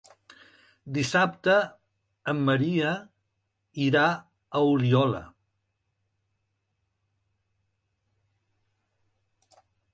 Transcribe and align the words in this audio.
Dissabte 0.93 1.57
en 2.33 2.39
Maria 2.47 2.93
irà 3.89 4.03
a 4.13 4.63
Oliola. 4.71 5.21